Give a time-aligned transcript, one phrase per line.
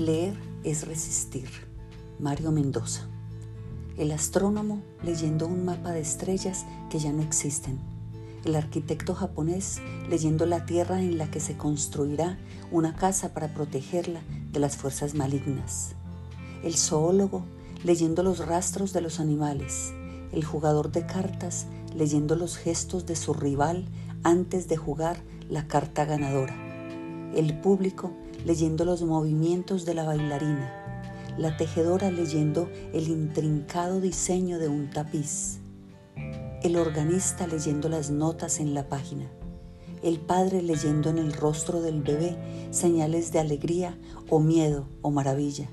[0.00, 0.34] Leer
[0.64, 1.46] es resistir.
[2.18, 3.06] Mario Mendoza.
[3.98, 7.78] El astrónomo leyendo un mapa de estrellas que ya no existen.
[8.46, 12.38] El arquitecto japonés leyendo la tierra en la que se construirá
[12.72, 15.90] una casa para protegerla de las fuerzas malignas.
[16.64, 17.44] El zoólogo
[17.84, 19.92] leyendo los rastros de los animales.
[20.32, 23.84] El jugador de cartas leyendo los gestos de su rival
[24.22, 26.56] antes de jugar la carta ganadora.
[27.34, 28.12] El público
[28.44, 30.72] leyendo los movimientos de la bailarina,
[31.38, 35.58] la tejedora leyendo el intrincado diseño de un tapiz,
[36.62, 39.30] el organista leyendo las notas en la página,
[40.02, 42.36] el padre leyendo en el rostro del bebé
[42.70, 45.68] señales de alegría o miedo o maravilla,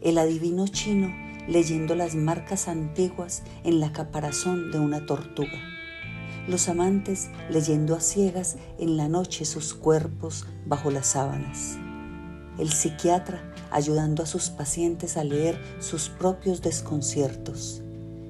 [0.00, 1.12] el adivino chino
[1.48, 5.77] leyendo las marcas antiguas en la caparazón de una tortuga
[6.48, 11.78] los amantes leyendo a ciegas en la noche sus cuerpos bajo las sábanas,
[12.58, 13.40] el psiquiatra
[13.70, 17.82] ayudando a sus pacientes a leer sus propios desconciertos,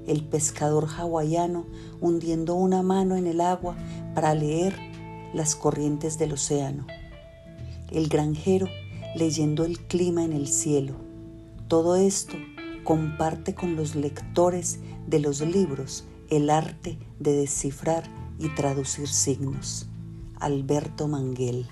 [0.07, 1.67] el pescador hawaiano
[2.01, 3.77] hundiendo una mano en el agua
[4.15, 4.75] para leer
[5.33, 6.87] las corrientes del océano,
[7.91, 8.67] el granjero
[9.15, 10.95] leyendo el clima en el cielo.
[11.69, 12.35] Todo esto
[12.83, 18.05] comparte con los lectores de los libros el arte de descifrar
[18.39, 19.89] y traducir signos.
[20.39, 21.67] Alberto Manguel.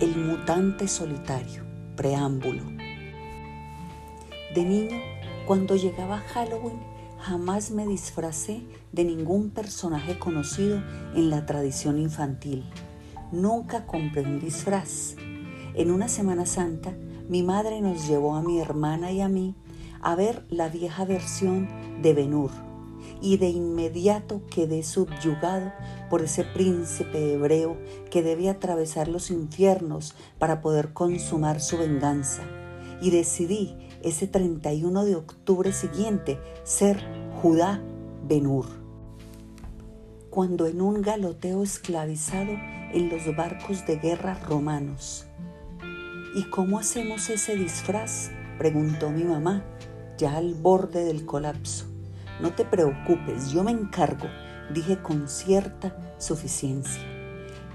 [0.00, 1.64] El mutante solitario.
[1.96, 2.62] Preámbulo.
[4.54, 4.98] De niño,
[5.46, 6.80] cuando llegaba Halloween,
[7.18, 8.62] jamás me disfracé
[8.92, 10.82] de ningún personaje conocido
[11.14, 12.64] en la tradición infantil.
[13.32, 15.16] Nunca compré un disfraz.
[15.74, 16.92] En una Semana Santa,
[17.28, 19.54] mi madre nos llevó a mi hermana y a mí
[20.02, 21.68] a ver la vieja versión
[22.02, 22.50] de Benur
[23.20, 25.72] y de inmediato quedé subyugado
[26.10, 27.76] por ese príncipe hebreo
[28.10, 32.42] que debe atravesar los infiernos para poder consumar su venganza.
[33.00, 37.02] Y decidí ese 31 de octubre siguiente ser
[37.40, 37.80] Judá
[38.26, 38.66] Benur.
[40.30, 42.52] Cuando en un galoteo esclavizado
[42.92, 45.26] en los barcos de guerra romanos.
[46.34, 48.30] ¿Y cómo hacemos ese disfraz?
[48.58, 49.64] preguntó mi mamá
[50.22, 51.86] ya al borde del colapso.
[52.40, 54.28] No te preocupes, yo me encargo,
[54.72, 57.02] dije con cierta suficiencia.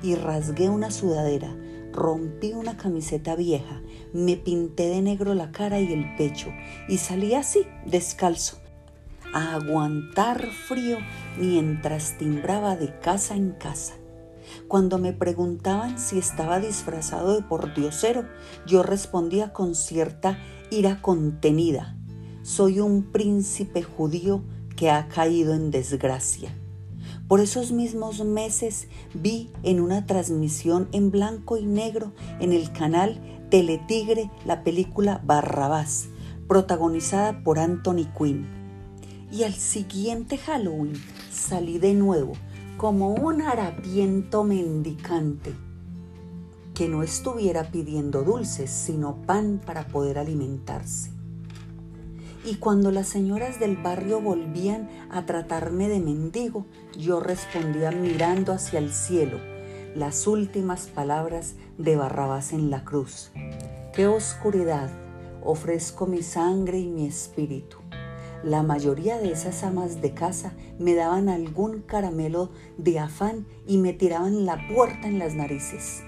[0.01, 1.53] Y rasgué una sudadera,
[1.91, 3.81] rompí una camiseta vieja,
[4.13, 6.47] me pinté de negro la cara y el pecho
[6.87, 8.59] y salí así, descalzo,
[9.33, 10.99] a aguantar frío
[11.37, 13.95] mientras timbraba de casa en casa.
[14.69, 18.25] Cuando me preguntaban si estaba disfrazado de pordiosero,
[18.65, 21.96] yo respondía con cierta ira contenida
[22.47, 24.41] soy un príncipe judío
[24.77, 26.49] que ha caído en desgracia.
[27.27, 33.19] Por esos mismos meses vi en una transmisión en blanco y negro en el canal
[33.49, 36.07] Teletigre la película Barrabás,
[36.47, 38.47] protagonizada por Anthony Quinn.
[39.29, 40.93] Y al siguiente Halloween
[41.29, 42.31] salí de nuevo
[42.77, 45.53] como un harapiento mendicante
[46.73, 51.16] que no estuviera pidiendo dulces, sino pan para poder alimentarse.
[52.47, 56.65] Y cuando las señoras del barrio volvían a tratarme de mendigo,
[56.97, 59.37] yo respondía mirando hacia el cielo
[59.95, 63.31] las últimas palabras de Barrabás en la cruz.
[63.93, 64.89] ¡Qué oscuridad!
[65.43, 67.79] Ofrezco mi sangre y mi espíritu.
[68.45, 73.91] La mayoría de esas amas de casa me daban algún caramelo de afán y me
[73.91, 76.01] tiraban la puerta en las narices.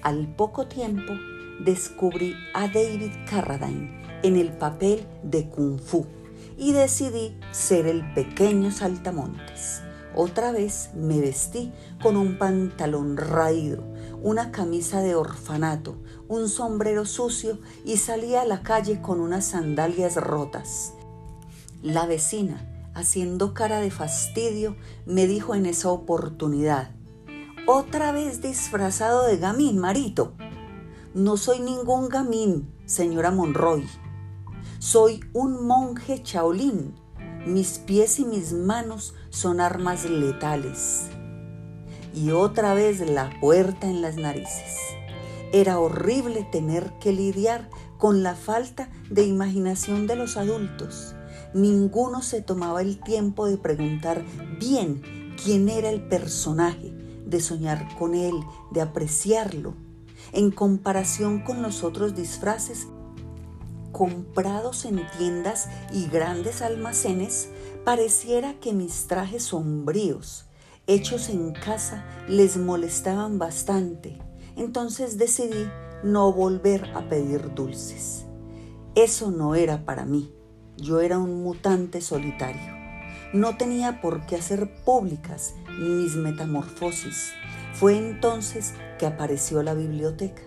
[0.00, 1.12] Al poco tiempo
[1.60, 6.06] descubrí a David Carradine en el papel de Kung Fu
[6.56, 9.82] y decidí ser el pequeño saltamontes.
[10.14, 11.72] Otra vez me vestí
[12.02, 13.84] con un pantalón raído,
[14.22, 15.96] una camisa de orfanato,
[16.28, 20.94] un sombrero sucio y salí a la calle con unas sandalias rotas.
[21.82, 26.90] La vecina, haciendo cara de fastidio, me dijo en esa oportunidad,
[27.66, 30.32] otra vez disfrazado de gamín, Marito.
[31.16, 33.88] No soy ningún gamín, señora Monroy.
[34.78, 36.94] Soy un monje chaolín.
[37.46, 41.06] Mis pies y mis manos son armas letales.
[42.14, 44.76] Y otra vez la puerta en las narices.
[45.54, 51.14] Era horrible tener que lidiar con la falta de imaginación de los adultos.
[51.54, 54.22] Ninguno se tomaba el tiempo de preguntar
[54.60, 55.00] bien
[55.42, 56.92] quién era el personaje,
[57.24, 58.34] de soñar con él,
[58.70, 59.85] de apreciarlo.
[60.36, 62.88] En comparación con los otros disfraces
[63.90, 67.48] comprados en tiendas y grandes almacenes,
[67.86, 70.44] pareciera que mis trajes sombríos,
[70.86, 74.18] hechos en casa, les molestaban bastante
[74.56, 75.70] Entonces decidí
[76.04, 78.26] no volver a pedir dulces.
[78.94, 80.34] Eso no era para mí.
[80.76, 82.74] Yo era un mutante solitario.
[83.32, 87.32] No tenía por qué hacer públicas mis metamorfosis.
[87.72, 90.42] Fue entonces que apareció la biblioteca.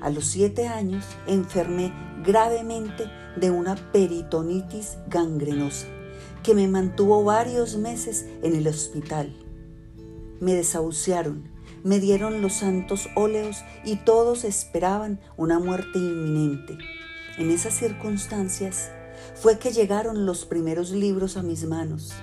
[0.00, 1.92] A los siete años enfermé
[2.24, 3.04] gravemente
[3.36, 5.86] de una peritonitis gangrenosa
[6.42, 9.34] que me mantuvo varios meses en el hospital.
[10.38, 11.50] Me desahuciaron,
[11.82, 16.78] me dieron los santos óleos y todos esperaban una muerte inminente.
[17.38, 18.90] En esas circunstancias
[19.34, 22.14] fue que llegaron los primeros libros a mis manos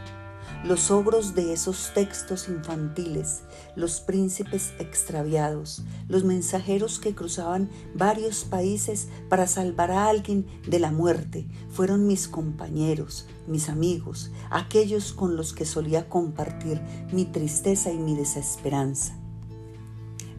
[0.64, 3.42] los ogros de esos textos infantiles,
[3.76, 10.92] los príncipes extraviados, los mensajeros que cruzaban varios países para salvar a alguien de la
[10.92, 16.82] muerte, fueron mis compañeros, mis amigos, aquellos con los que solía compartir
[17.12, 19.18] mi tristeza y mi desesperanza.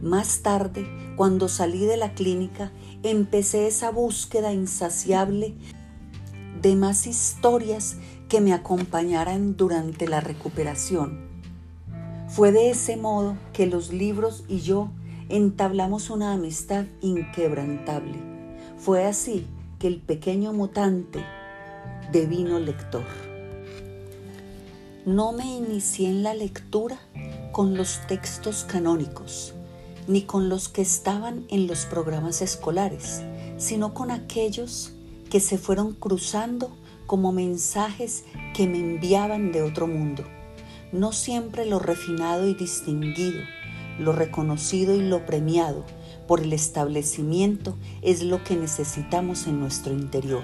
[0.01, 2.71] Más tarde, cuando salí de la clínica,
[3.03, 5.55] empecé esa búsqueda insaciable
[6.61, 7.97] de más historias
[8.29, 11.25] que me acompañaran durante la recuperación.
[12.27, 14.89] Fue de ese modo que los libros y yo
[15.29, 18.17] entablamos una amistad inquebrantable.
[18.77, 19.47] Fue así
[19.79, 21.23] que el pequeño mutante
[22.11, 23.05] devino lector.
[25.05, 26.97] No me inicié en la lectura
[27.51, 29.53] con los textos canónicos,
[30.07, 33.21] ni con los que estaban en los programas escolares,
[33.57, 34.93] sino con aquellos
[35.29, 36.75] que se fueron cruzando
[37.05, 38.23] como mensajes
[38.53, 40.23] que me enviaban de otro mundo.
[40.91, 43.41] No siempre lo refinado y distinguido,
[43.99, 45.83] lo reconocido y lo premiado
[46.27, 50.43] por el establecimiento es lo que necesitamos en nuestro interior.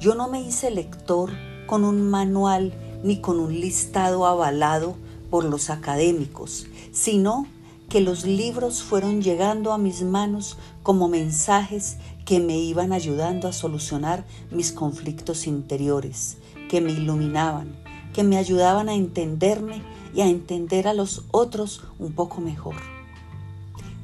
[0.00, 1.30] Yo no me hice lector
[1.66, 2.72] con un manual
[3.02, 4.96] ni con un listado avalado
[5.30, 7.46] por los académicos, sino
[7.88, 13.52] que los libros fueron llegando a mis manos como mensajes que me iban ayudando a
[13.52, 16.38] solucionar mis conflictos interiores,
[16.68, 17.74] que me iluminaban,
[18.12, 19.82] que me ayudaban a entenderme
[20.14, 22.76] y a entender a los otros un poco mejor.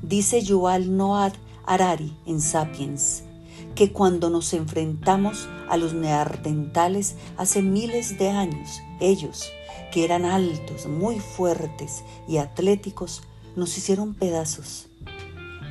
[0.02, 1.32] Dice Yuval Noah
[1.66, 3.24] Harari en Sapiens
[3.74, 9.52] que cuando nos enfrentamos a los neandertales hace miles de años, ellos,
[9.92, 13.22] que eran altos, muy fuertes y atléticos,
[13.54, 14.88] nos hicieron pedazos.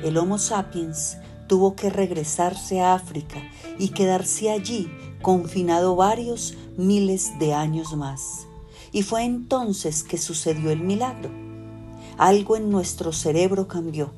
[0.02, 1.18] El Homo sapiens
[1.48, 3.42] tuvo que regresarse a África
[3.78, 4.88] y quedarse allí
[5.22, 8.46] confinado varios miles de años más.
[8.92, 11.30] Y fue entonces que sucedió el milagro.
[12.16, 14.12] Algo en nuestro cerebro cambió,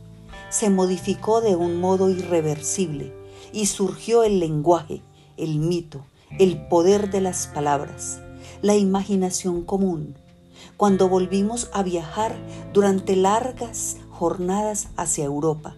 [0.50, 3.14] se modificó de un modo irreversible
[3.52, 5.02] y surgió el lenguaje,
[5.36, 6.04] el mito,
[6.38, 8.20] el poder de las palabras,
[8.62, 10.16] la imaginación común.
[10.76, 12.34] Cuando volvimos a viajar
[12.72, 15.76] durante largas jornadas hacia Europa,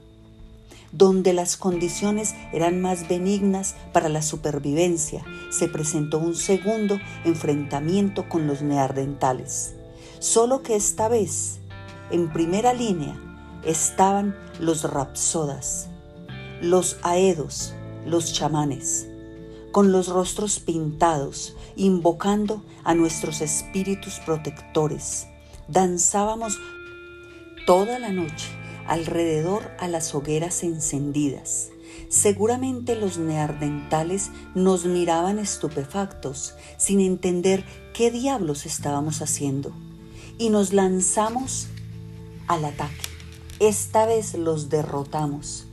[0.92, 8.46] donde las condiciones eran más benignas para la supervivencia, se presentó un segundo enfrentamiento con
[8.46, 9.74] los neandertales.
[10.18, 11.58] Solo que esta vez,
[12.10, 13.18] en primera línea,
[13.64, 15.88] estaban los rapsodas,
[16.60, 17.74] los aedos,
[18.06, 19.08] los chamanes,
[19.72, 25.26] con los rostros pintados, invocando a nuestros espíritus protectores.
[25.68, 26.58] Danzábamos
[27.66, 31.70] toda la noche alrededor a las hogueras encendidas.
[32.08, 39.72] Seguramente los neardentales nos miraban estupefactos, sin entender qué diablos estábamos haciendo,
[40.38, 41.68] y nos lanzamos
[42.48, 42.94] al ataque.
[43.60, 45.66] Esta vez los derrotamos,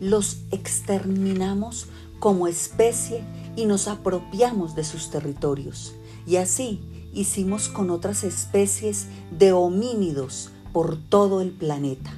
[0.00, 3.22] los exterminamos como especie
[3.56, 5.94] y nos apropiamos de sus territorios.
[6.26, 6.80] Y así
[7.12, 12.10] hicimos con otras especies de homínidos por todo el planeta.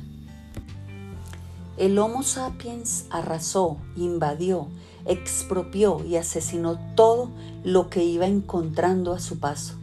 [1.76, 4.66] El Homo sapiens arrasó, invadió,
[5.06, 7.30] expropió y asesinó todo
[7.62, 9.74] lo que iba encontrando a su paso,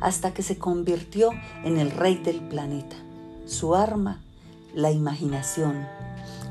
[0.00, 1.30] hasta que se convirtió
[1.62, 2.96] en el rey del planeta.
[3.46, 4.20] Su arma,
[4.74, 5.86] la imaginación,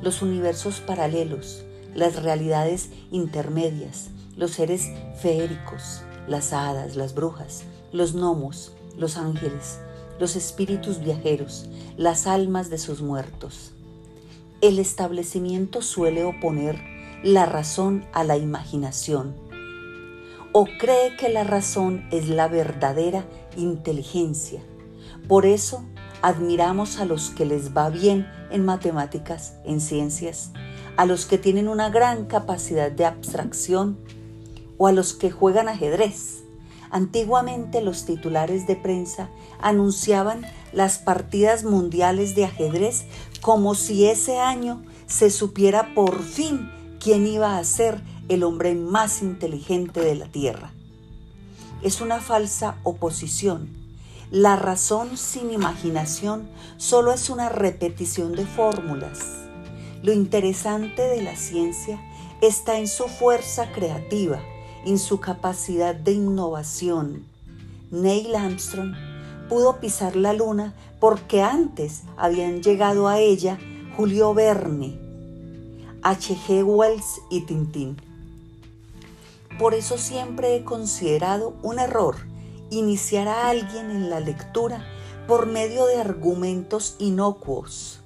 [0.01, 4.07] los universos paralelos, las realidades intermedias,
[4.37, 4.89] los seres
[5.21, 9.79] feéricos, las hadas, las brujas, los gnomos, los ángeles,
[10.19, 13.71] los espíritus viajeros, las almas de sus muertos.
[14.61, 16.81] El establecimiento suele oponer
[17.23, 19.47] la razón a la imaginación
[20.59, 24.61] o cree que la razón es la verdadera inteligencia.
[25.27, 25.83] Por eso
[26.23, 30.51] admiramos a los que les va bien en matemáticas, en ciencias,
[30.95, 33.99] a los que tienen una gran capacidad de abstracción
[34.77, 36.36] o a los que juegan ajedrez,
[36.89, 39.29] Antiguamente los titulares de prensa
[39.59, 43.05] anunciaban las partidas mundiales de ajedrez
[43.41, 49.21] como si ese año se supiera por fin quién iba a ser el hombre más
[49.21, 50.71] inteligente de la Tierra.
[51.81, 53.69] Es una falsa oposición.
[54.31, 59.19] La razón sin imaginación solo es una repetición de fórmulas.
[60.03, 61.99] Lo interesante de la ciencia
[62.41, 64.41] está en su fuerza creativa,
[64.87, 67.25] en su capacidad de innovación.
[67.91, 68.93] Neil Armstrong
[69.49, 73.59] pudo pisar la luna porque antes habían llegado a ella
[73.97, 74.97] Julio Verne,
[76.03, 76.63] H.G.
[76.63, 77.97] Wells y Tintín.
[79.59, 82.15] Por eso siempre he considerado un error
[82.69, 84.85] iniciar a alguien en la lectura
[85.27, 87.99] por medio de argumentos inocuos,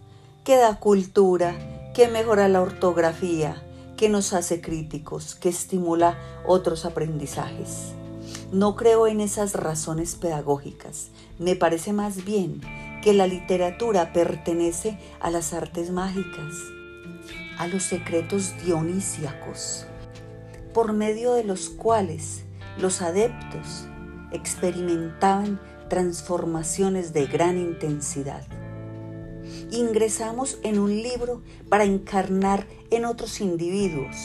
[0.43, 3.61] que da cultura, que mejora la ortografía,
[4.01, 7.91] que nos hace críticos, que estimula otros aprendizajes.
[8.51, 11.10] No creo en esas razones pedagógicas.
[11.38, 12.62] Me parece más bien
[13.03, 16.55] que la literatura pertenece a las artes mágicas,
[17.60, 19.86] a los secretos dionisíacos,
[20.74, 22.41] por medio de los cuales
[22.79, 23.86] los adeptos
[24.31, 28.41] experimentaban transformaciones de gran intensidad
[29.71, 34.15] ingresamos en un libro para encarnar en otros individuos,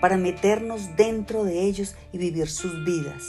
[0.00, 3.22] para meternos dentro de ellos y vivir sus vidas.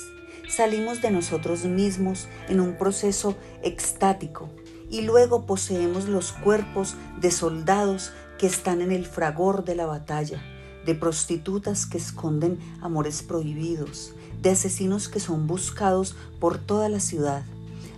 [0.49, 4.49] Salimos de nosotros mismos en un proceso extático
[4.89, 10.41] y luego poseemos los cuerpos de soldados que están en el fragor de la batalla,
[10.85, 17.43] de prostitutas que esconden amores prohibidos, de asesinos que son buscados por toda la ciudad,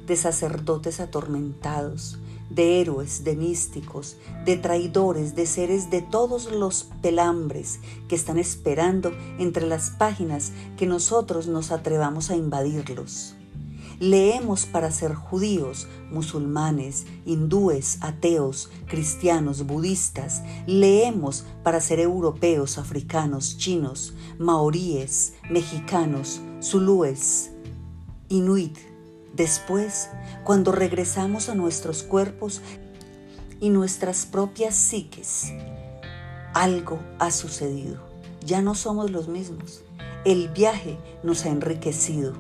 [0.08, 2.18] de sacerdotes atormentados,
[2.50, 9.12] de héroes, de místicos, de traidores, de seres de todos los pelambres que están esperando
[9.38, 13.36] entre las páginas que nosotros nos atrevamos a invadirlos.
[14.00, 20.42] Leemos para ser judíos, musulmanes, hindúes, ateos, cristianos, budistas.
[20.66, 27.52] Leemos para ser europeos, africanos, chinos, maoríes, mexicanos, zulúes,
[28.30, 28.78] inuit,
[29.40, 30.10] Después,
[30.44, 32.62] cuando regresamos a nuestros cuerpos
[33.62, 35.54] y nuestras propias psiques,
[36.54, 38.02] algo ha sucedido.
[38.46, 39.86] Ya no somos los mismos.
[40.26, 42.34] El viaje nos ha enriquecido.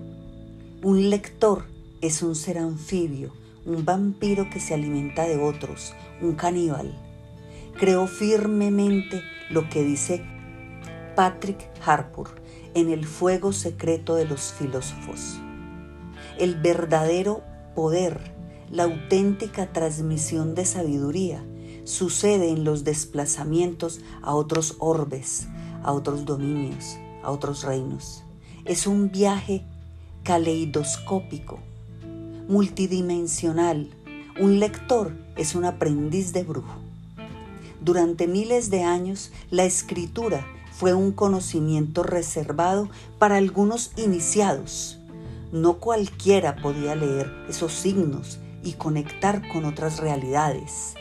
[0.84, 1.63] Un lector
[2.01, 3.32] es un ser anfibio,
[3.65, 6.94] un vampiro que se alimenta de otros, un caníbal.
[7.79, 10.22] Creo firmemente lo que dice
[11.15, 12.27] Patrick Harpur
[12.74, 15.39] en El fuego secreto de los filósofos
[16.39, 17.43] el verdadero
[17.75, 18.34] poder,
[18.72, 21.43] la auténtica transmisión de sabiduría,
[21.84, 25.48] sucede en los desplazamientos a otros orbes,
[25.84, 28.24] a otros dominios, a otros reinos.
[28.63, 29.65] Es un viaje
[30.24, 31.60] caleidoscópico,
[32.48, 33.89] multidimensional.
[34.39, 36.79] Un lector es un aprendiz de brujo.
[37.81, 44.99] Durante miles de años, la escritura fue un conocimiento reservado para algunos iniciados
[45.51, 50.94] no cualquiera podía leer esos signos y conectar con otras realidades,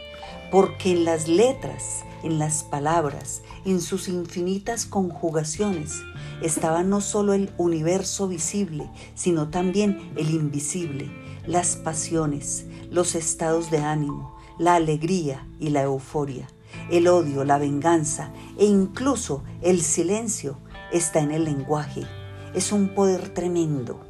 [0.51, 6.03] porque en las letras, en las palabras, en sus infinitas conjugaciones,
[6.43, 11.11] estaba no solo el universo visible, sino también el invisible,
[11.47, 16.49] las pasiones, los estados de ánimo, la alegría y la euforia,
[16.91, 20.59] el odio, la venganza e incluso el silencio
[20.93, 22.07] está en el lenguaje.
[22.55, 24.08] Es un poder tremendo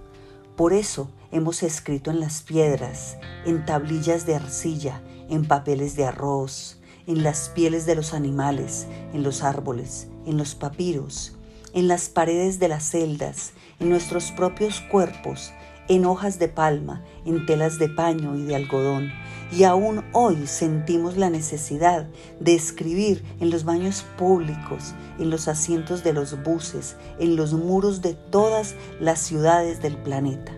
[0.59, 5.01] por eso hemos escrito en las piedras, en tablillas de arcilla,
[5.31, 10.57] en papeles de arroz, en las pieles de los animales, en los árboles, en los
[10.57, 11.37] papiros,
[11.75, 15.53] en las paredes de las celdas, en nuestros propios cuerpos,
[15.89, 19.11] en hojas de palma, en telas de paño y de algodón.
[19.51, 22.07] Y aún hoy sentimos la necesidad
[22.39, 28.03] de escribir en los baños públicos, en los asientos de los buses, en los muros
[28.03, 30.53] de todas las ciudades del planeta.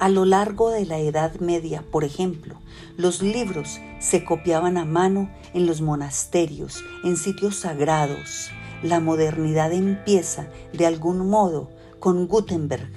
[0.00, 2.56] A lo largo de la Edad Media, por ejemplo,
[2.96, 8.50] los libros se copiaban a mano en los monasterios, en sitios sagrados.
[8.82, 12.88] La modernidad empieza, de algún modo, con Gutenberg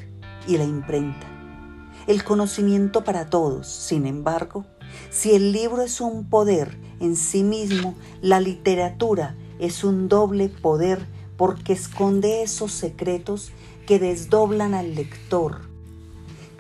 [0.48, 1.28] y la imprenta.
[2.08, 4.66] El conocimiento para todos, sin embargo,
[5.10, 11.06] si el libro es un poder en sí mismo, la literatura es un doble poder
[11.38, 13.52] porque esconde esos secretos
[13.86, 15.62] que desdoblan al lector,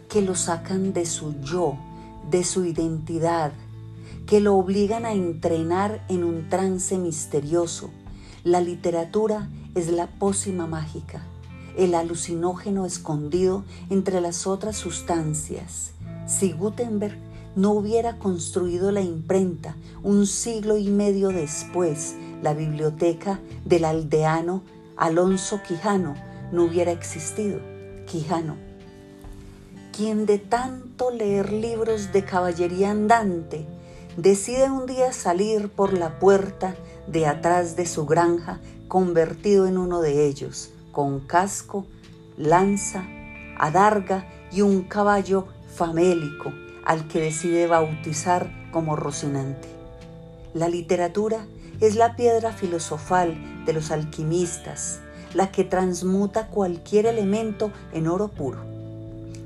[0.09, 1.77] que lo sacan de su yo,
[2.29, 3.51] de su identidad,
[4.25, 7.89] que lo obligan a entrenar en un trance misterioso.
[8.43, 11.25] La literatura es la pócima mágica,
[11.77, 15.91] el alucinógeno escondido entre las otras sustancias.
[16.27, 17.17] Si Gutenberg
[17.55, 24.63] no hubiera construido la imprenta un siglo y medio después, la biblioteca del aldeano
[24.97, 26.15] Alonso Quijano
[26.51, 27.59] no hubiera existido.
[28.05, 28.57] Quijano,
[29.95, 33.65] quien de tanto leer libros de caballería andante,
[34.17, 36.75] decide un día salir por la puerta
[37.07, 41.85] de atrás de su granja convertido en uno de ellos, con casco,
[42.37, 43.03] lanza,
[43.57, 46.53] adarga y un caballo famélico
[46.85, 49.67] al que decide bautizar como Rocinante.
[50.53, 51.45] La literatura
[51.81, 54.99] es la piedra filosofal de los alquimistas,
[55.33, 58.63] la que transmuta cualquier elemento en oro puro.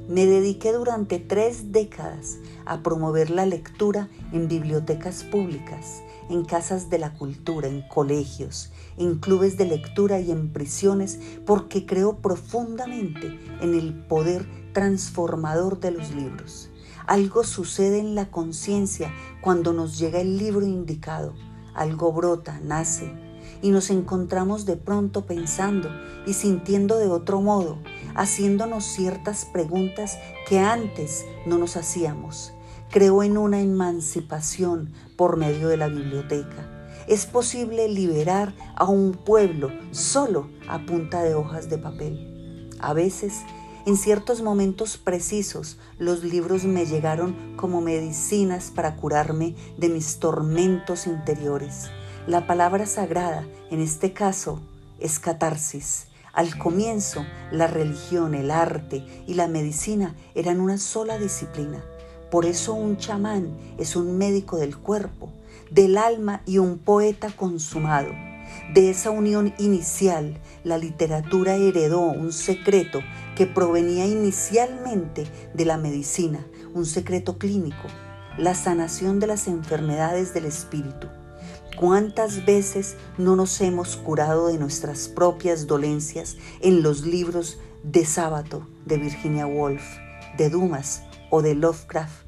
[0.09, 6.99] Me dediqué durante tres décadas a promover la lectura en bibliotecas públicas, en casas de
[6.99, 13.73] la cultura, en colegios, en clubes de lectura y en prisiones, porque creo profundamente en
[13.73, 16.69] el poder transformador de los libros.
[17.07, 21.33] Algo sucede en la conciencia cuando nos llega el libro indicado.
[21.73, 23.13] Algo brota, nace,
[23.61, 25.89] y nos encontramos de pronto pensando
[26.25, 27.77] y sintiendo de otro modo,
[28.15, 32.53] haciéndonos ciertas preguntas que antes no nos hacíamos.
[32.89, 36.76] Creo en una emancipación por medio de la biblioteca.
[37.07, 42.69] Es posible liberar a un pueblo solo a punta de hojas de papel.
[42.79, 43.43] A veces
[43.87, 51.07] en ciertos momentos precisos, los libros me llegaron como medicinas para curarme de mis tormentos
[51.07, 51.85] interiores.
[52.27, 54.59] La palabra sagrada, en este caso,
[54.99, 56.07] es catarsis.
[56.33, 61.81] Al comienzo, la religión, el arte y la medicina eran una sola disciplina.
[62.29, 65.31] Por eso un chamán es un médico del cuerpo,
[65.71, 68.09] del alma y un poeta consumado.
[68.73, 72.99] De esa unión inicial, la literatura heredó un secreto
[73.35, 77.87] que provenía inicialmente de la medicina, un secreto clínico,
[78.37, 81.07] la sanación de las enfermedades del espíritu.
[81.77, 88.67] ¿Cuántas veces no nos hemos curado de nuestras propias dolencias en los libros de Sábato
[88.85, 89.83] de Virginia Woolf,
[90.37, 92.26] de Dumas o de Lovecraft?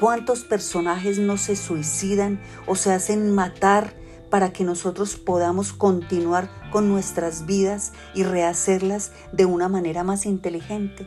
[0.00, 3.92] ¿Cuántos personajes no se suicidan o se hacen matar
[4.30, 11.06] para que nosotros podamos continuar con nuestras vidas y rehacerlas de una manera más inteligente.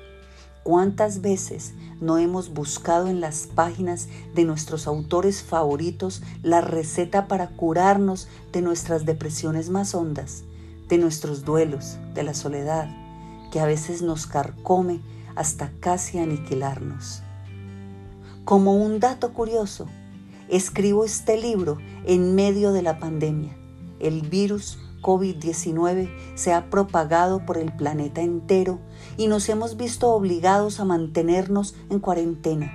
[0.62, 7.48] ¿Cuántas veces no hemos buscado en las páginas de nuestros autores favoritos la receta para
[7.48, 10.44] curarnos de nuestras depresiones más hondas,
[10.88, 12.90] de nuestros duelos, de la soledad,
[13.52, 15.02] que a veces nos carcome
[15.36, 17.24] hasta casi aniquilarnos?
[18.46, 19.88] Como un dato curioso,
[20.50, 23.56] Escribo este libro en medio de la pandemia.
[24.00, 28.80] El virus COVID-19 se ha propagado por el planeta entero
[29.16, 32.72] y nos hemos visto obligados a mantenernos en cuarentena.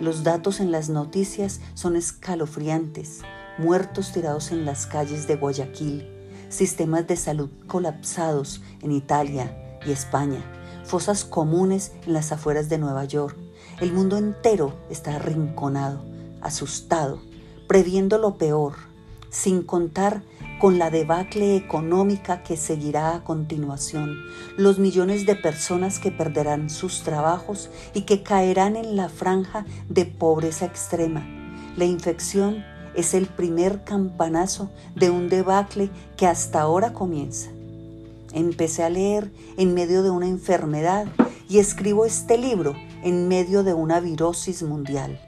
[0.00, 3.20] Los datos en las noticias son escalofriantes.
[3.58, 6.08] Muertos tirados en las calles de Guayaquil,
[6.48, 10.42] sistemas de salud colapsados en Italia y España,
[10.84, 13.43] fosas comunes en las afueras de Nueva York.
[13.80, 17.20] El mundo entero está arrinconado asustado,
[17.66, 18.74] previendo lo peor,
[19.30, 20.22] sin contar
[20.60, 24.16] con la debacle económica que seguirá a continuación,
[24.56, 30.04] los millones de personas que perderán sus trabajos y que caerán en la franja de
[30.04, 31.26] pobreza extrema.
[31.76, 37.50] La infección es el primer campanazo de un debacle que hasta ahora comienza.
[38.32, 41.06] Empecé a leer en medio de una enfermedad
[41.48, 42.74] y escribo este libro
[43.04, 45.20] en medio de una virosis mundial.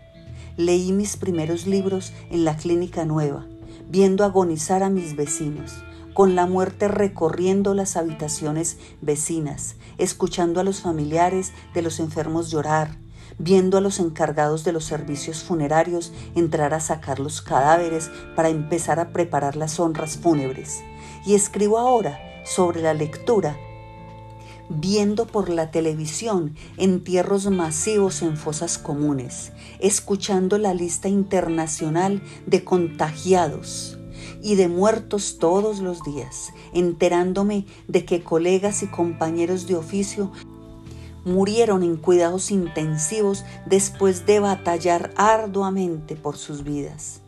[0.56, 3.46] Leí mis primeros libros en la clínica nueva,
[3.88, 5.84] viendo agonizar a mis vecinos,
[6.14, 12.96] con la muerte recorriendo las habitaciones vecinas, escuchando a los familiares de los enfermos llorar,
[13.38, 18.98] viendo a los encargados de los servicios funerarios entrar a sacar los cadáveres para empezar
[18.98, 20.80] a preparar las honras fúnebres.
[21.26, 23.58] Y escribo ahora sobre la lectura
[24.68, 33.98] viendo por la televisión entierros masivos en fosas comunes, escuchando la lista internacional de contagiados
[34.42, 40.32] y de muertos todos los días, enterándome de que colegas y compañeros de oficio
[41.24, 47.20] murieron en cuidados intensivos después de batallar arduamente por sus vidas.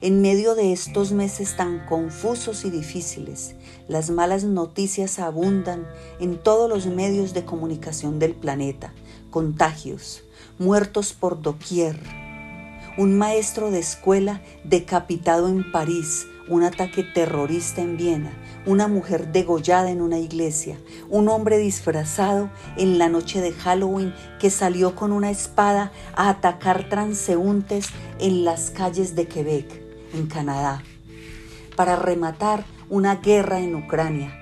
[0.00, 3.56] En medio de estos meses tan confusos y difíciles,
[3.88, 5.86] las malas noticias abundan
[6.20, 8.92] en todos los medios de comunicación del planeta.
[9.30, 10.22] Contagios,
[10.58, 11.98] muertos por doquier,
[12.98, 18.32] un maestro de escuela decapitado en París, un ataque terrorista en Viena,
[18.66, 24.50] una mujer degollada en una iglesia, un hombre disfrazado en la noche de Halloween que
[24.50, 30.82] salió con una espada a atacar transeúntes en las calles de Quebec, en Canadá,
[31.76, 34.32] para rematar una guerra en Ucrania,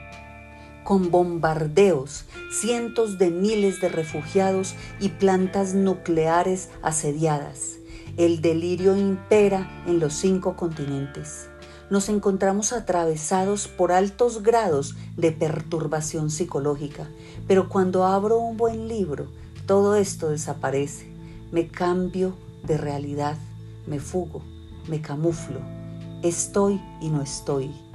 [0.85, 7.77] con bombardeos, cientos de miles de refugiados y plantas nucleares asediadas.
[8.17, 11.49] El delirio impera en los cinco continentes
[11.91, 17.09] nos encontramos atravesados por altos grados de perturbación psicológica,
[17.47, 19.29] pero cuando abro un buen libro,
[19.67, 21.13] todo esto desaparece.
[21.53, 23.37] Me cambio de realidad,
[23.87, 24.43] me fugo,
[24.89, 25.61] me camuflo,
[26.23, 27.86] estoy y no estoy.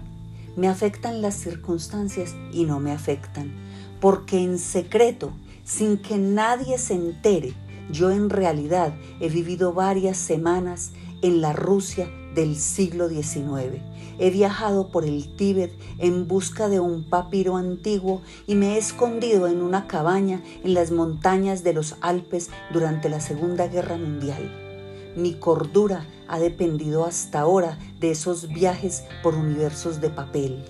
[0.55, 3.53] Me afectan las circunstancias y no me afectan,
[3.99, 5.31] porque en secreto,
[5.63, 7.53] sin que nadie se entere,
[7.91, 13.81] yo en realidad he vivido varias semanas en la Rusia del siglo XIX.
[14.19, 19.47] He viajado por el Tíbet en busca de un papiro antiguo y me he escondido
[19.47, 24.70] en una cabaña en las montañas de los Alpes durante la Segunda Guerra Mundial.
[25.15, 30.63] Mi cordura ha dependido hasta ahora de esos viajes por universos de papel.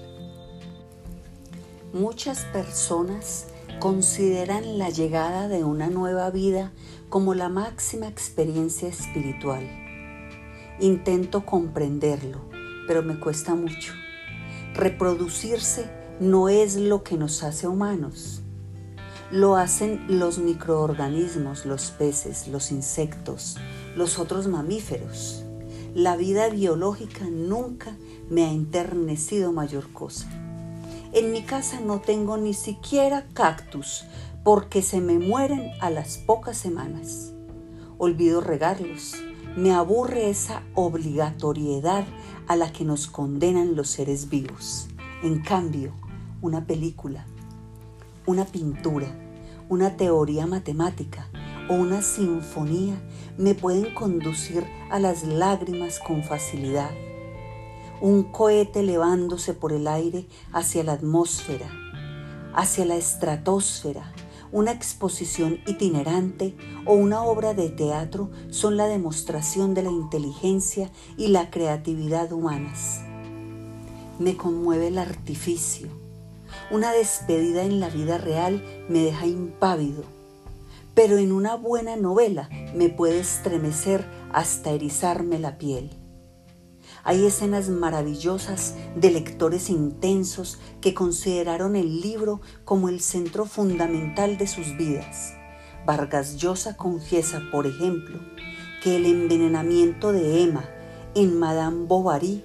[1.94, 3.48] Muchas personas
[3.80, 6.72] consideran la llegada de una nueva vida
[7.10, 9.82] como la máxima experiencia espiritual
[10.82, 12.42] Intento comprenderlo,
[12.88, 13.94] pero me cuesta mucho.
[14.74, 18.42] Reproducirse no es lo que nos hace humanos.
[19.30, 23.58] Lo hacen los microorganismos, los peces, los insectos,
[23.96, 25.44] los otros mamíferos.
[25.94, 27.96] La vida biológica nunca
[28.30, 30.30] me ha enternecido mayor cosa.
[31.14, 34.06] En mi casa no tengo ni siquiera cactus
[34.44, 37.34] porque se me mueren a las pocas semanas.
[37.98, 39.16] Olvido regarlos
[39.56, 42.06] me aburre esa obligatoriedad
[42.48, 44.88] a la que nos condenan los seres vivos.
[45.24, 45.92] En cambio,
[46.42, 47.26] una película,
[48.26, 49.08] una pintura,
[49.68, 51.28] una teoría matemática
[51.72, 53.02] o una sinfonía
[53.38, 56.92] me pueden conducir a las lágrimas con facilidad.
[58.02, 61.72] Un cohete elevándose por el aire hacia la atmósfera,
[62.54, 64.12] hacia la estratosfera,
[64.52, 71.30] una exposición itinerante o una obra de teatro son la demostración de la inteligencia y
[71.30, 73.00] la creatividad humanas.
[74.20, 75.88] Me conmueve el artificio.
[76.70, 80.04] Una despedida en la vida real me deja impávido,
[80.94, 85.92] pero en una buena novela me puede estremecer hasta erizarme la piel.
[87.04, 94.48] Hay escenas maravillosas de lectores intensos que consideraron el libro como el centro fundamental de
[94.48, 95.34] sus vidas.
[95.86, 98.20] Vargas Llosa confiesa, por ejemplo,
[98.84, 100.70] que el envenenamiento de Emma
[101.16, 102.44] en Madame Bovary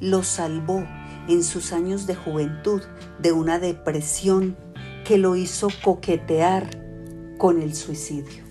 [0.00, 0.84] lo salvó
[1.28, 2.82] en sus años de juventud
[3.18, 4.56] de una depresión
[5.04, 6.89] que lo hizo coquetear
[7.40, 8.44] con el suicidio.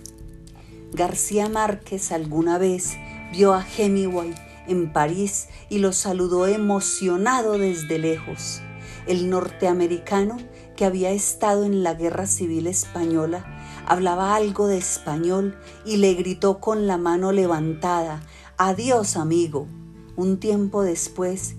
[0.94, 2.98] García Márquez alguna vez
[3.32, 4.34] vio a Hemingway
[4.68, 8.64] en París y lo saludó emocionado desde lejos.
[9.06, 10.38] El norteamericano,
[10.76, 13.46] que había estado en la Guerra Civil Española,
[13.86, 18.24] hablaba algo de español y le gritó con la mano levantada,
[18.58, 19.68] Adiós amigo.
[20.16, 21.54] Un tiempo después,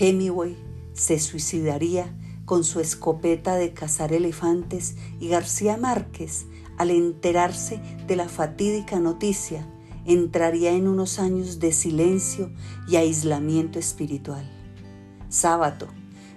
[0.00, 0.56] Hemingway
[0.94, 2.12] se suicidaría
[2.44, 6.46] con su escopeta de cazar elefantes y García Márquez,
[6.78, 9.66] al enterarse de la fatídica noticia,
[10.04, 12.50] entraría en unos años de silencio
[12.88, 14.50] y aislamiento espiritual.
[15.28, 15.88] Sábato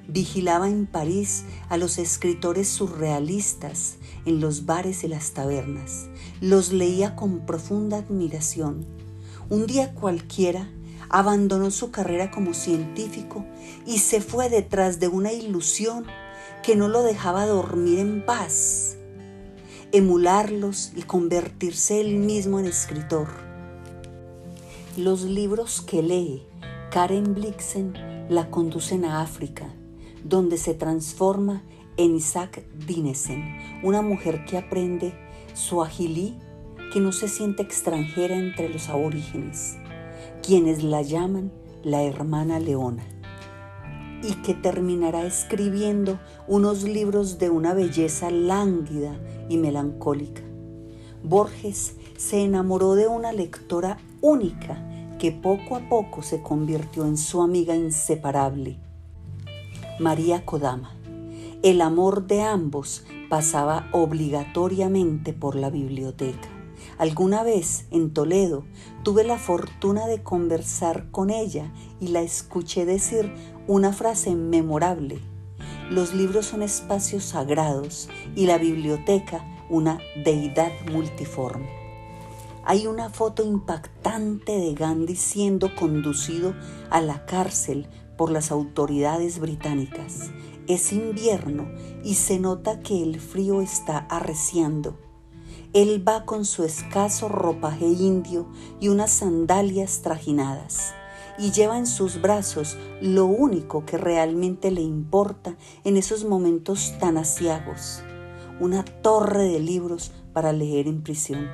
[0.08, 6.08] vigilaba en París a los escritores surrealistas en los bares y las tabernas.
[6.42, 8.86] Los leía con profunda admiración.
[9.50, 10.70] Un día cualquiera
[11.10, 13.46] abandonó su carrera como científico
[13.86, 16.06] y se fue detrás de una ilusión
[16.64, 18.95] que no lo dejaba dormir en paz,
[19.92, 23.28] emularlos y convertirse él mismo en escritor.
[24.98, 26.44] Los libros que lee
[26.92, 27.94] Karen Blixen
[28.30, 29.74] la conducen a África,
[30.24, 31.64] donde se transforma
[31.98, 35.14] en Isaac Dinesen, una mujer que aprende
[35.54, 36.36] suajilí,
[36.94, 39.76] que no se siente extranjera entre los aborígenes,
[40.42, 41.52] quienes la llaman
[41.84, 43.04] la hermana leona,
[44.28, 49.16] y que terminará escribiendo unos libros de una belleza lánguida
[49.50, 50.42] y melancólica.
[51.24, 54.82] Borges se enamoró de una lectora única
[55.20, 58.80] que poco a poco se convirtió en su amiga inseparable,
[60.00, 60.96] María Kodama.
[61.64, 66.50] El amor de ambos pasaba obligatoriamente por la biblioteca.
[66.98, 68.64] Alguna vez en Toledo
[69.04, 73.34] tuve la fortuna de conversar con ella y la escuché decir
[73.68, 75.20] una frase memorable.
[75.90, 81.68] Los libros son espacios sagrados y la biblioteca una deidad multiforme.
[82.64, 86.54] Hay una foto impactante de Gandhi siendo conducido
[86.92, 90.30] a la cárcel por las autoridades británicas.
[90.68, 91.68] Es invierno
[92.04, 94.98] y se nota que el frío está arreciando.
[95.74, 98.48] Él va con su escaso ropaje indio
[98.80, 100.94] y unas sandalias trajinadas
[101.38, 107.18] y lleva en sus brazos lo único que realmente le importa en esos momentos tan
[107.18, 108.04] asiagos,
[108.60, 111.48] una torre de libros para leer en prisión.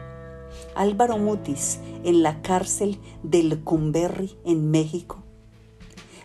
[0.76, 5.24] Álvaro Mutis, en la cárcel del Cumberry, en México,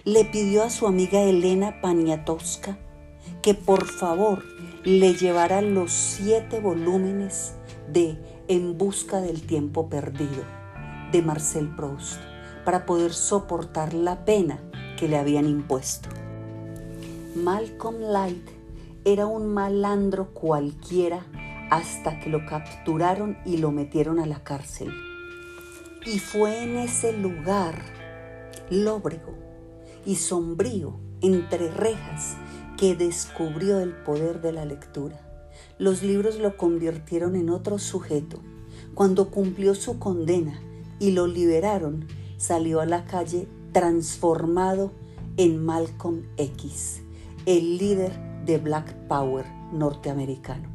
[0.05, 2.79] le pidió a su amiga Elena Paniatowska
[3.43, 4.45] que por favor
[4.85, 7.55] le llevara los siete volúmenes
[7.93, 10.45] de En busca del tiempo perdido
[11.11, 12.21] de Marcel Proust
[12.67, 14.59] para poder soportar la pena
[14.99, 16.09] que le habían impuesto.
[17.37, 18.51] Malcolm Light
[19.05, 21.25] era un malandro cualquiera
[21.71, 24.91] hasta que lo capturaron y lo metieron a la cárcel.
[26.05, 27.81] Y fue en ese lugar
[28.69, 29.35] lóbrego
[30.05, 32.37] y sombrío, entre rejas,
[32.77, 35.21] que descubrió el poder de la lectura.
[35.79, 38.41] Los libros lo convirtieron en otro sujeto.
[38.95, 40.61] Cuando cumplió su condena
[40.99, 44.93] y lo liberaron, salió a la calle transformado
[45.37, 47.03] en Malcolm X,
[47.45, 48.13] el líder
[48.45, 50.69] de Black Power norteamericano.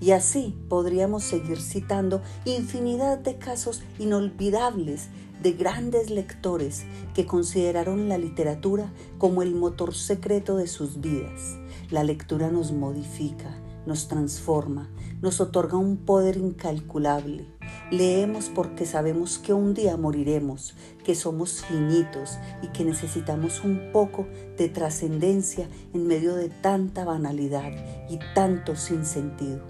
[0.00, 5.08] Y así podríamos seguir citando infinidad de casos inolvidables
[5.42, 6.84] de grandes lectores
[7.14, 11.56] que consideraron la literatura como el motor secreto de sus vidas.
[11.90, 13.56] La lectura nos modifica,
[13.86, 14.88] nos transforma,
[15.20, 17.57] nos otorga un poder incalculable.
[17.90, 24.26] Leemos porque sabemos que un día moriremos, que somos finitos y que necesitamos un poco
[24.56, 27.70] de trascendencia en medio de tanta banalidad
[28.08, 29.60] y tanto sinsentido.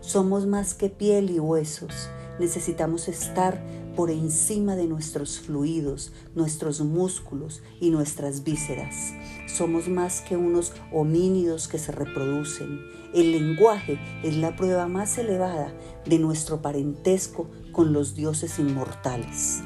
[0.00, 2.08] Somos más que piel y huesos.
[2.38, 3.62] Necesitamos estar
[3.96, 9.12] por encima de nuestros fluidos, nuestros músculos y nuestras vísceras.
[9.46, 12.80] Somos más que unos homínidos que se reproducen.
[13.12, 15.72] El lenguaje es la prueba más elevada
[16.06, 19.60] de nuestro parentesco con los dioses inmortales.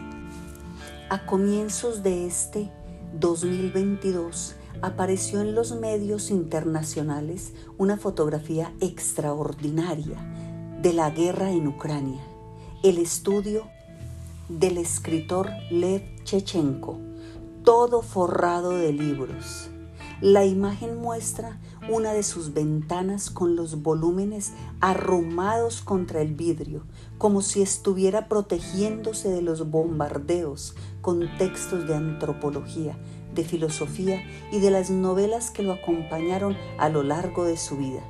[1.11, 2.71] A comienzos de este
[3.21, 10.17] 2022 apareció en los medios internacionales una fotografía extraordinaria
[10.83, 12.23] de la guerra en Ucrania.
[12.83, 13.71] El estudio
[14.49, 16.99] del escritor Lev Chechenko,
[17.65, 19.71] todo forrado de libros.
[20.21, 26.85] La imagen muestra una de sus ventanas con los volúmenes arrumados contra el vidrio,
[27.19, 32.99] como si estuviera protegiéndose de los bombardeos con textos de antropología,
[33.35, 38.03] de filosofía y de las novelas que lo acompañaron a lo largo de su vida.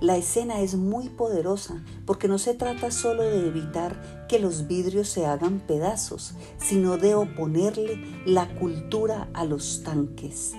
[0.00, 5.08] La escena es muy poderosa porque no se trata solo de evitar que los vidrios
[5.08, 10.52] se hagan pedazos, sino de oponerle la cultura a los tanques,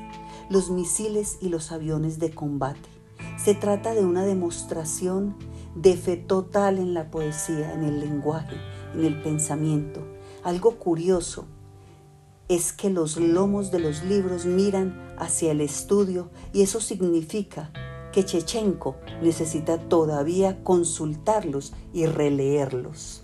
[0.49, 2.89] los misiles y los aviones de combate.
[3.37, 5.35] Se trata de una demostración
[5.75, 8.55] de fe total en la poesía, en el lenguaje,
[8.93, 10.01] en el pensamiento.
[10.43, 11.45] Algo curioso
[12.47, 17.71] es que los lomos de los libros miran hacia el estudio y eso significa
[18.15, 23.23] que Chechenko necesita todavía consultarlos y releerlos.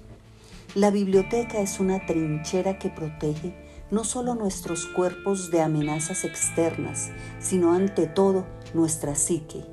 [0.75, 3.55] La biblioteca es una trinchera que protege
[3.89, 9.63] no solo nuestros cuerpos de amenazas externas, sino ante todo nuestra psique,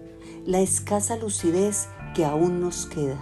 [0.47, 3.19] la escasa lucidez que aún nos queda.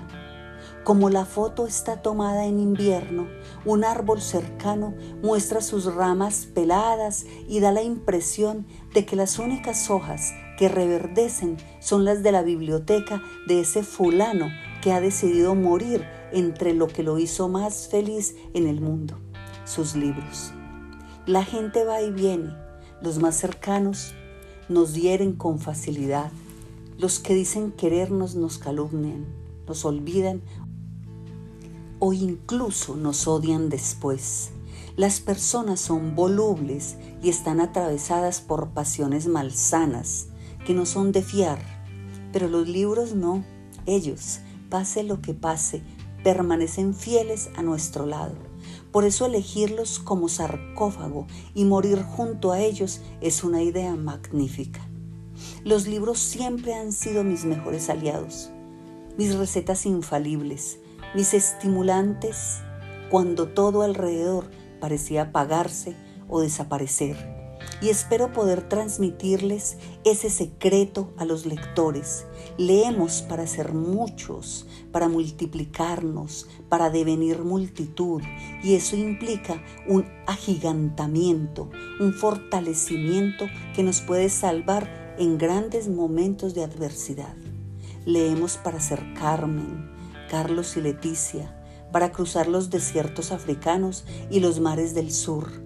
[0.84, 3.26] Como la foto está tomada en invierno,
[3.64, 9.88] un árbol cercano muestra sus ramas peladas y da la impresión de que las únicas
[9.88, 14.48] hojas que reverdecen son las de la biblioteca de ese fulano
[14.82, 19.18] que ha decidido morir entre lo que lo hizo más feliz en el mundo,
[19.64, 20.52] sus libros.
[21.26, 22.54] La gente va y viene,
[23.02, 24.14] los más cercanos
[24.68, 26.30] nos hieren con facilidad,
[26.98, 29.26] los que dicen querernos nos calumnian,
[29.66, 30.40] nos olvidan
[31.98, 34.50] o incluso nos odian después.
[34.96, 40.28] Las personas son volubles y están atravesadas por pasiones malsanas,
[40.66, 41.60] que no son de fiar,
[42.32, 43.44] pero los libros no.
[43.86, 45.82] Ellos, pase lo que pase,
[46.24, 48.34] permanecen fieles a nuestro lado.
[48.90, 54.80] Por eso elegirlos como sarcófago y morir junto a ellos es una idea magnífica.
[55.64, 58.50] Los libros siempre han sido mis mejores aliados,
[59.16, 60.80] mis recetas infalibles,
[61.14, 62.58] mis estimulantes
[63.08, 64.50] cuando todo alrededor
[64.80, 65.94] parecía apagarse
[66.28, 67.35] o desaparecer
[67.80, 72.26] y espero poder transmitirles ese secreto a los lectores.
[72.58, 78.22] Leemos para ser muchos, para multiplicarnos, para devenir multitud
[78.62, 86.64] y eso implica un agigantamiento, un fortalecimiento que nos puede salvar en grandes momentos de
[86.64, 87.34] adversidad.
[88.04, 89.90] Leemos para ser Carmen,
[90.30, 91.52] Carlos y Leticia,
[91.92, 95.65] para cruzar los desiertos africanos y los mares del sur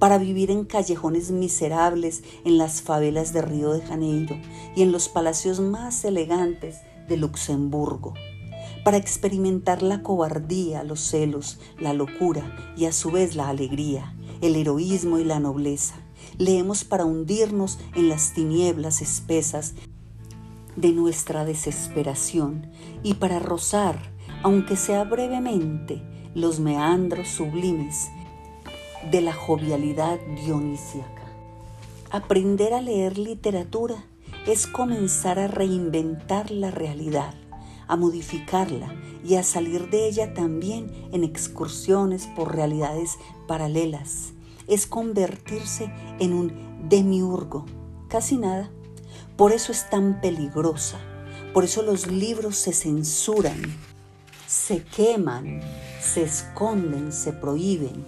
[0.00, 4.34] para vivir en callejones miserables en las favelas de Río de Janeiro
[4.74, 8.14] y en los palacios más elegantes de Luxemburgo,
[8.82, 14.56] para experimentar la cobardía, los celos, la locura y a su vez la alegría, el
[14.56, 15.96] heroísmo y la nobleza.
[16.38, 19.74] Leemos para hundirnos en las tinieblas espesas
[20.76, 22.70] de nuestra desesperación
[23.02, 24.00] y para rozar,
[24.42, 26.02] aunque sea brevemente,
[26.34, 28.08] los meandros sublimes
[29.10, 31.22] de la jovialidad dionisíaca.
[32.10, 34.04] Aprender a leer literatura
[34.46, 37.34] es comenzar a reinventar la realidad,
[37.88, 44.32] a modificarla y a salir de ella también en excursiones por realidades paralelas.
[44.66, 47.64] Es convertirse en un demiurgo,
[48.08, 48.70] casi nada.
[49.36, 50.98] Por eso es tan peligrosa,
[51.54, 53.60] por eso los libros se censuran,
[54.46, 55.60] se queman,
[56.00, 58.04] se esconden, se prohíben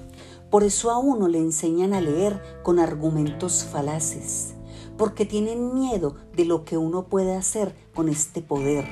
[0.52, 4.52] por eso a uno le enseñan a leer con argumentos falaces,
[4.98, 8.84] porque tienen miedo de lo que uno puede hacer con este poder.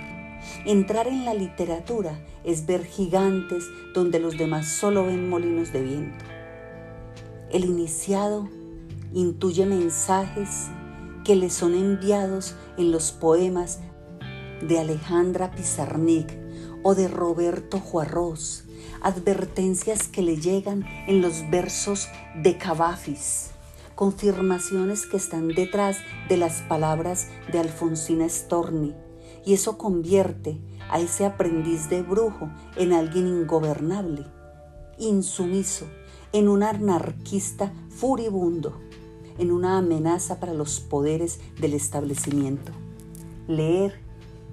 [0.64, 6.24] Entrar en la literatura es ver gigantes donde los demás solo ven molinos de viento.
[7.50, 8.48] El iniciado
[9.12, 10.68] intuye mensajes
[11.24, 13.80] que le son enviados en los poemas
[14.66, 16.40] de Alejandra Pizarnik
[16.82, 18.64] o de Roberto Juarros,
[19.02, 22.08] advertencias que le llegan en los versos
[22.42, 23.50] de Cavafis,
[23.94, 28.94] confirmaciones que están detrás de las palabras de Alfonsina Storni,
[29.44, 30.58] y eso convierte
[30.90, 34.26] a ese aprendiz de brujo en alguien ingobernable,
[34.98, 35.86] insumiso,
[36.32, 38.78] en un anarquista furibundo,
[39.38, 42.72] en una amenaza para los poderes del establecimiento.
[43.48, 44.00] Leer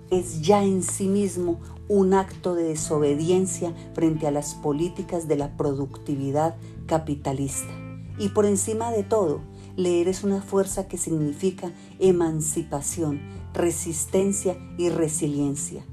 [0.09, 5.55] es ya en sí mismo un acto de desobediencia frente a las políticas de la
[5.55, 7.73] productividad capitalista.
[8.19, 9.41] Y por encima de todo,
[9.75, 13.21] leer es una fuerza que significa emancipación,
[13.53, 15.85] resistencia y resiliencia.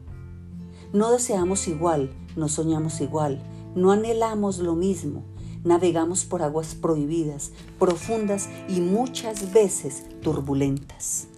[0.92, 3.42] No deseamos igual, no soñamos igual,
[3.74, 5.24] no anhelamos lo mismo,
[5.64, 11.28] navegamos por aguas prohibidas, profundas y muchas veces turbulentas.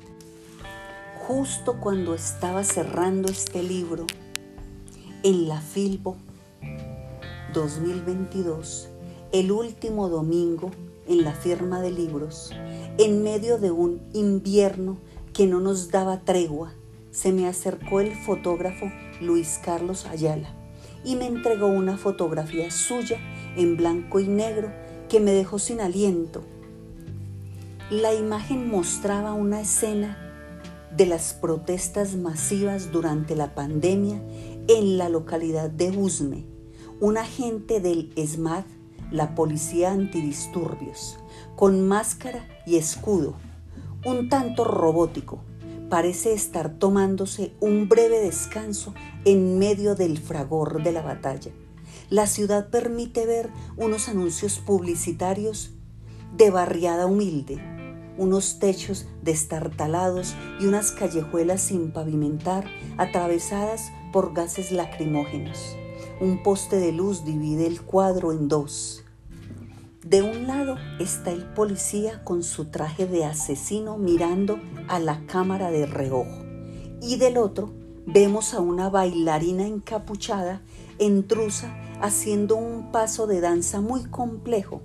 [1.26, 4.06] Justo cuando estaba cerrando este libro,
[5.24, 6.16] en la Filbo
[7.52, 8.88] 2022,
[9.32, 10.70] el último domingo
[11.08, 12.52] en la firma de libros,
[12.98, 14.98] en medio de un invierno
[15.32, 16.74] que no nos daba tregua,
[17.10, 18.86] se me acercó el fotógrafo
[19.20, 20.54] Luis Carlos Ayala
[21.04, 23.18] y me entregó una fotografía suya
[23.56, 24.70] en blanco y negro
[25.08, 26.44] que me dejó sin aliento.
[27.90, 30.22] La imagen mostraba una escena
[30.96, 34.22] de las protestas masivas durante la pandemia
[34.66, 36.46] en la localidad de Usme,
[37.00, 38.64] un agente del ESMAD,
[39.10, 41.18] la Policía Antidisturbios,
[41.54, 43.34] con máscara y escudo,
[44.06, 45.40] un tanto robótico,
[45.90, 48.94] parece estar tomándose un breve descanso
[49.26, 51.52] en medio del fragor de la batalla.
[52.08, 55.72] La ciudad permite ver unos anuncios publicitarios
[56.36, 57.75] de barriada humilde,
[58.18, 62.64] unos techos destartalados y unas callejuelas sin pavimentar
[62.96, 65.76] atravesadas por gases lacrimógenos.
[66.20, 69.04] Un poste de luz divide el cuadro en dos.
[70.04, 75.70] De un lado está el policía con su traje de asesino mirando a la cámara
[75.70, 76.44] de reojo
[77.02, 77.72] y del otro
[78.06, 80.62] vemos a una bailarina encapuchada
[80.98, 84.80] en trusa haciendo un paso de danza muy complejo.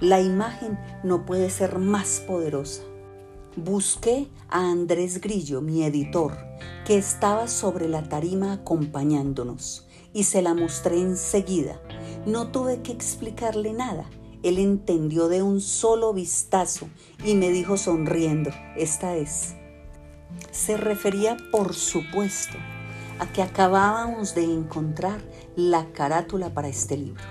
[0.00, 2.82] La imagen no puede ser más poderosa.
[3.56, 6.36] Busqué a Andrés Grillo, mi editor,
[6.84, 11.80] que estaba sobre la tarima acompañándonos, y se la mostré enseguida.
[12.26, 14.10] No tuve que explicarle nada.
[14.42, 16.88] Él entendió de un solo vistazo
[17.24, 19.54] y me dijo sonriendo, esta es.
[20.50, 22.58] Se refería, por supuesto,
[23.20, 25.22] a que acabábamos de encontrar
[25.54, 27.22] la carátula para este libro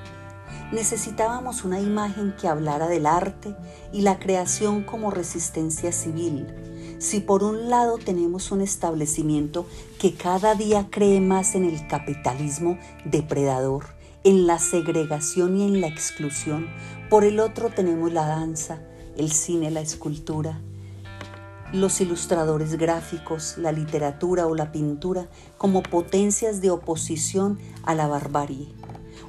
[0.74, 3.55] necesitábamos una imagen que hablara del arte
[3.93, 6.47] y la creación como resistencia civil,
[6.99, 9.65] Si por un lado tenemos un establecimiento
[9.99, 13.88] que cada día cree más en el capitalismo depredador,
[14.24, 16.67] en la segregación y en la exclusión,
[17.09, 18.80] por el otro tenemos la danza,
[19.17, 20.61] el cine, la escultura,
[21.74, 28.82] los ilustradores gráficos, la literatura o la pintura como potencias de oposición a la barbarie.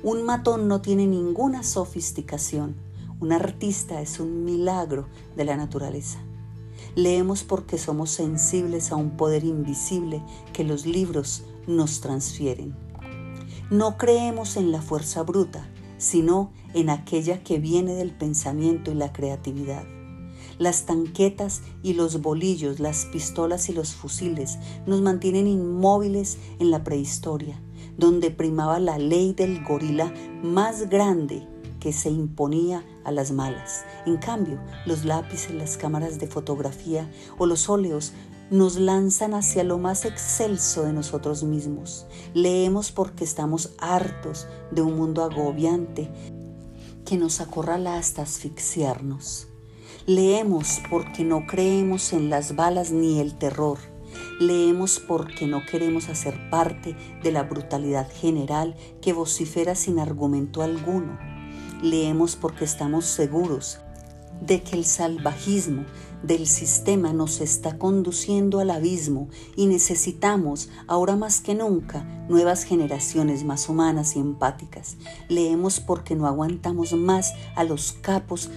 [0.05, 2.77] Un matón no tiene ninguna sofisticación.
[3.21, 6.19] Un artista es un milagro de la naturaleza.
[6.95, 12.77] Leemos porque somos sensibles a un poder invisible que los libros nos transfieren.
[13.71, 19.11] No creemos en la fuerza bruta, sino en aquella que viene del pensamiento y la
[19.11, 19.85] creatividad.
[20.59, 26.85] Las tanquetas y los bolillos, las pistolas y los fusiles nos mantienen inmóviles en la
[26.85, 27.59] prehistoria,
[27.97, 31.47] donde primaba la ley del gorila más grande
[31.81, 33.85] que se imponía a las malas.
[34.07, 38.13] En cambio, los lápices, las cámaras de fotografía o los óleos
[38.51, 42.07] nos lanzan hacia lo más excelso de nosotros mismos.
[42.35, 46.11] Leemos porque estamos hartos de un mundo agobiante
[47.05, 49.49] que nos acorrala hasta asfixiarnos.
[50.07, 53.79] Leemos porque no creemos en las balas ni el terror.
[54.41, 61.19] Leemos porque no queremos hacer parte de la brutalidad general que vocifera sin argumento alguno.
[61.83, 63.79] Leemos porque estamos seguros
[64.41, 65.85] de que el salvajismo
[66.23, 73.45] del sistema nos está conduciendo al abismo y necesitamos, ahora más que nunca, nuevas generaciones
[73.45, 74.97] más humanas y empáticas.
[75.29, 78.51] Leemos porque no aguantamos más a los capos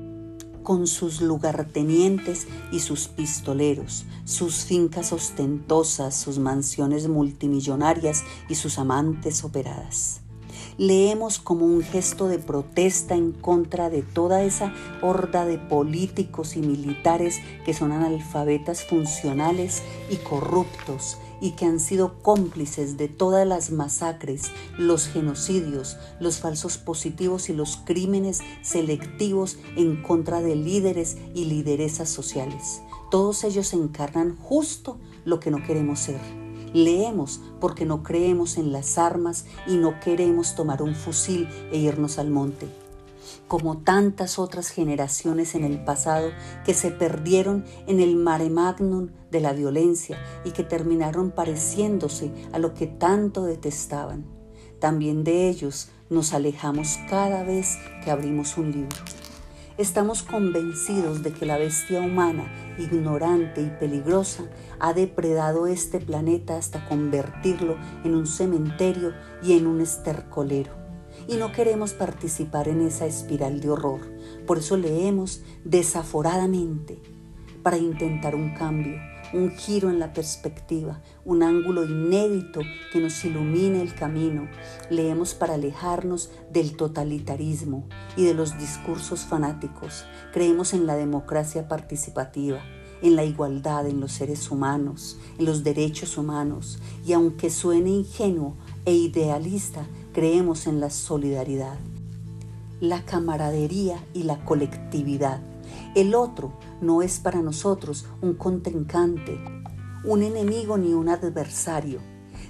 [0.67, 9.45] con sus lugartenientes y sus pistoleros, sus fincas ostentosas, sus mansiones multimillonarias y sus amantes
[9.45, 10.19] operadas.
[10.77, 16.59] Leemos como un gesto de protesta en contra de toda esa horda de políticos y
[16.59, 23.71] militares que son analfabetas funcionales y corruptos y que han sido cómplices de todas las
[23.71, 31.45] masacres, los genocidios, los falsos positivos y los crímenes selectivos en contra de líderes y
[31.45, 32.81] lideresas sociales.
[33.11, 36.19] Todos ellos encarnan justo lo que no queremos ser.
[36.73, 42.19] Leemos porque no creemos en las armas y no queremos tomar un fusil e irnos
[42.19, 42.67] al monte
[43.47, 46.31] como tantas otras generaciones en el pasado
[46.65, 52.59] que se perdieron en el mare magnum de la violencia y que terminaron pareciéndose a
[52.59, 54.25] lo que tanto detestaban.
[54.79, 58.97] También de ellos nos alejamos cada vez que abrimos un libro.
[59.77, 64.43] Estamos convencidos de que la bestia humana, ignorante y peligrosa,
[64.79, 69.13] ha depredado este planeta hasta convertirlo en un cementerio
[69.43, 70.87] y en un estercolero
[71.27, 73.99] y no queremos participar en esa espiral de horror.
[74.45, 76.99] Por eso leemos desaforadamente
[77.63, 78.97] para intentar un cambio,
[79.33, 82.61] un giro en la perspectiva, un ángulo inédito
[82.91, 84.47] que nos ilumine el camino.
[84.89, 90.05] Leemos para alejarnos del totalitarismo y de los discursos fanáticos.
[90.31, 92.61] Creemos en la democracia participativa
[93.01, 98.55] en la igualdad en los seres humanos, en los derechos humanos, y aunque suene ingenuo
[98.85, 101.77] e idealista, creemos en la solidaridad,
[102.79, 105.41] la camaradería y la colectividad.
[105.95, 109.39] El otro no es para nosotros un contrincante,
[110.03, 111.99] un enemigo ni un adversario.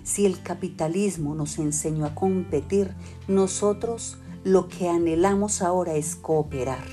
[0.04, 2.94] Si el capitalismo nos enseñó a competir,
[3.28, 6.86] nosotros lo que anhelamos ahora es cooperar.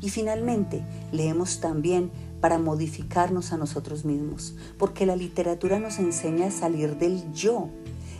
[0.00, 2.10] Y finalmente, leemos también
[2.40, 7.70] para modificarnos a nosotros mismos, porque la literatura nos enseña a salir del yo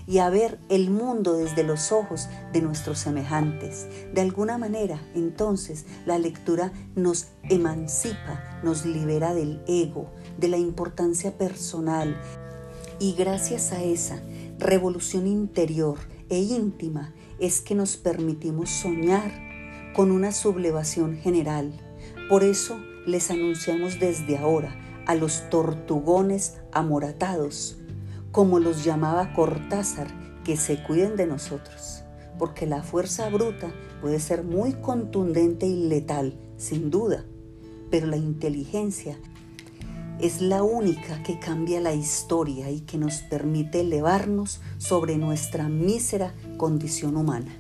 [0.07, 3.89] y a ver el mundo desde los ojos de nuestros semejantes.
[4.13, 11.37] De alguna manera, entonces, la lectura nos emancipa, nos libera del ego, de la importancia
[11.39, 12.17] personal
[12.99, 14.23] y gracias a esa
[14.59, 15.99] revolución interior
[16.29, 19.33] e íntima es que nos permitimos soñar
[19.95, 21.73] con una sublevación general.
[22.29, 24.75] Por eso les anunciamos desde ahora
[25.07, 27.79] a los tortugones amoratados
[28.35, 30.09] como los llamaba Cortázar,
[30.43, 32.03] que se cuiden de nosotros,
[32.37, 37.25] porque la fuerza bruta puede ser muy contundente y letal, sin duda,
[37.93, 39.17] pero la inteligencia
[40.19, 46.35] es la única que cambia la historia y que nos permite elevarnos sobre nuestra mísera
[46.57, 47.57] condición humana.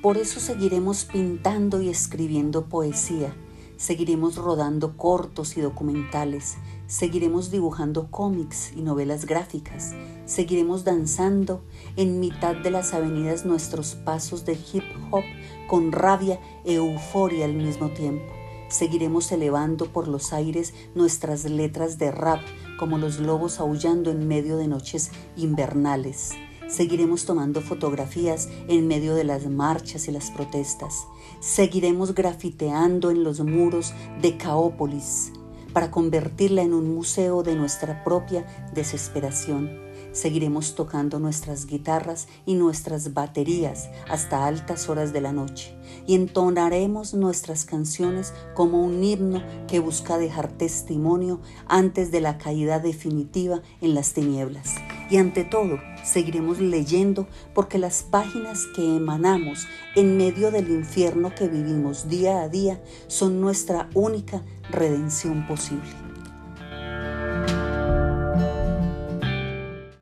[0.00, 3.34] Por eso seguiremos pintando y escribiendo poesía,
[3.78, 6.54] seguiremos rodando cortos y documentales,
[6.86, 9.92] Seguiremos dibujando cómics y novelas gráficas.
[10.24, 11.64] Seguiremos danzando
[11.96, 15.24] en mitad de las avenidas nuestros pasos de hip hop
[15.66, 18.32] con rabia e euforia al mismo tiempo.
[18.68, 22.40] Seguiremos elevando por los aires nuestras letras de rap
[22.78, 26.34] como los lobos aullando en medio de noches invernales.
[26.68, 31.06] Seguiremos tomando fotografías en medio de las marchas y las protestas.
[31.40, 35.32] Seguiremos grafiteando en los muros de Caópolis
[35.76, 39.78] para convertirla en un museo de nuestra propia desesperación.
[40.10, 47.12] Seguiremos tocando nuestras guitarras y nuestras baterías hasta altas horas de la noche y entonaremos
[47.12, 53.94] nuestras canciones como un himno que busca dejar testimonio antes de la caída definitiva en
[53.94, 54.76] las tinieblas.
[55.10, 61.48] Y ante todo, seguiremos leyendo porque las páginas que emanamos en medio del infierno que
[61.48, 66.05] vivimos día a día son nuestra única redención posible.